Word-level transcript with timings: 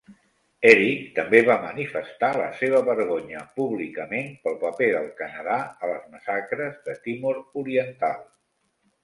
Eric 0.67 1.01
també 1.17 1.41
va 1.49 1.57
manifestar 1.65 2.29
la 2.37 2.47
seva 2.61 2.81
vergonya 2.87 3.43
públicament 3.59 4.33
pel 4.47 4.57
paper 4.65 4.89
del 4.97 5.07
Canadà 5.21 5.59
a 5.69 5.93
les 5.93 6.09
massacres 6.17 6.83
de 6.91 6.99
Timor 7.07 7.41
Oriental. 7.65 8.27